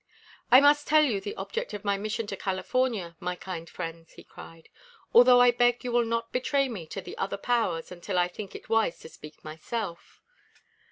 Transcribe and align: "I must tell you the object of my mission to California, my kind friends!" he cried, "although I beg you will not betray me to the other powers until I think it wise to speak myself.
"I 0.51 0.61
must 0.61 0.87
tell 0.87 1.03
you 1.03 1.21
the 1.21 1.35
object 1.35 1.75
of 1.75 1.85
my 1.85 1.95
mission 1.95 2.25
to 2.25 2.35
California, 2.35 3.15
my 3.19 3.35
kind 3.35 3.69
friends!" 3.69 4.13
he 4.13 4.23
cried, 4.23 4.67
"although 5.13 5.39
I 5.39 5.51
beg 5.51 5.83
you 5.83 5.91
will 5.91 6.05
not 6.05 6.31
betray 6.33 6.67
me 6.67 6.87
to 6.87 7.01
the 7.01 7.15
other 7.19 7.37
powers 7.37 7.91
until 7.91 8.17
I 8.17 8.27
think 8.27 8.55
it 8.55 8.67
wise 8.67 8.97
to 9.01 9.09
speak 9.09 9.43
myself. 9.43 10.19